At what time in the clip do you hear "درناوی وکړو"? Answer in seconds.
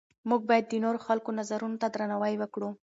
1.93-2.69